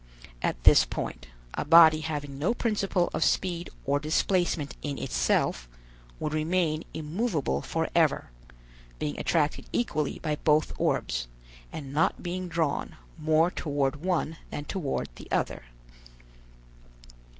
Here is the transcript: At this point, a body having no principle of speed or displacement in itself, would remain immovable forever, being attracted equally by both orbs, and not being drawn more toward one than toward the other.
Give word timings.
At 0.41 0.63
this 0.63 0.83
point, 0.83 1.27
a 1.53 1.63
body 1.63 1.99
having 1.99 2.39
no 2.39 2.55
principle 2.55 3.11
of 3.13 3.23
speed 3.23 3.69
or 3.85 3.99
displacement 3.99 4.75
in 4.81 4.97
itself, 4.97 5.69
would 6.19 6.33
remain 6.33 6.85
immovable 6.91 7.61
forever, 7.61 8.31
being 8.97 9.19
attracted 9.19 9.65
equally 9.71 10.17
by 10.17 10.37
both 10.37 10.73
orbs, 10.79 11.27
and 11.71 11.93
not 11.93 12.23
being 12.23 12.47
drawn 12.47 12.95
more 13.19 13.51
toward 13.51 13.97
one 13.97 14.37
than 14.49 14.65
toward 14.65 15.07
the 15.17 15.27
other. 15.31 15.65